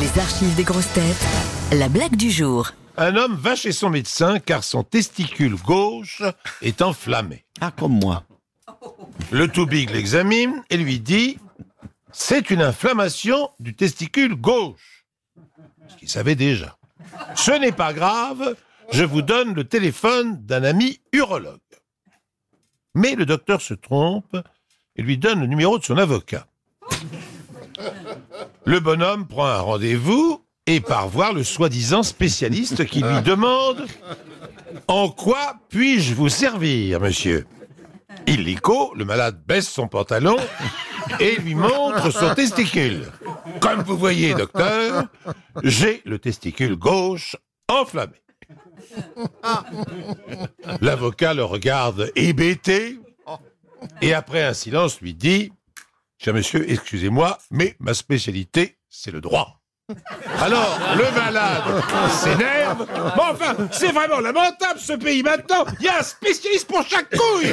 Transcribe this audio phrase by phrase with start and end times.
[0.00, 1.24] Les archives des grosses têtes.
[1.72, 2.72] La blague du jour.
[2.96, 6.20] Un homme va chez son médecin car son testicule gauche
[6.62, 7.44] est enflammé.
[7.60, 8.24] Ah, comme moi.
[9.30, 11.38] Le tout big l'examine et lui dit
[12.12, 15.06] C'est une inflammation du testicule gauche.
[15.86, 16.76] Ce qu'il savait déjà.
[17.36, 18.56] Ce n'est pas grave,
[18.90, 21.60] je vous donne le téléphone d'un ami urologue.
[22.96, 24.36] Mais le docteur se trompe
[24.96, 26.48] et lui donne le numéro de son avocat.
[28.66, 33.86] Le bonhomme prend un rendez-vous et part voir le soi-disant spécialiste qui lui demande
[34.88, 37.46] En quoi puis-je vous servir, monsieur?
[38.26, 40.36] Illico, le malade baisse son pantalon
[41.20, 43.10] et lui montre son testicule.
[43.60, 45.04] Comme vous voyez, docteur,
[45.62, 47.36] j'ai le testicule gauche
[47.68, 48.16] enflammé.
[50.80, 52.98] L'avocat le regarde hébété
[54.00, 55.52] et après un silence lui dit
[56.24, 59.60] Cher monsieur, excusez-moi, mais ma spécialité, c'est le droit.
[60.40, 61.64] Alors, le malade
[62.10, 62.86] s'énerve.
[62.88, 65.66] Mais enfin, c'est vraiment lamentable ce pays maintenant.
[65.80, 67.52] Il y a un spécialiste pour chaque couille.